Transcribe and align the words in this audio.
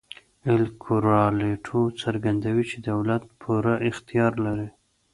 اېل 0.47 0.63
کورالیټو 0.83 1.81
څرګندوي 2.01 2.63
چې 2.71 2.77
دولت 2.89 3.23
پوره 3.41 3.75
اختیار 3.89 4.33
لري. 4.45 4.69